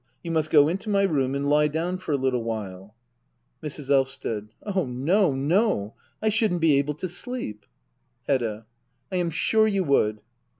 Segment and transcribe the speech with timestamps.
[0.23, 2.95] You must go into my room and lie down for a little while.
[3.61, 3.91] Mrs.
[3.91, 4.49] Blvsted.
[4.63, 5.93] Oh no, no—
[6.23, 7.67] I shouldn't be able to sleep.
[8.25, 8.65] Hedda.
[9.11, 10.21] I am sure you would.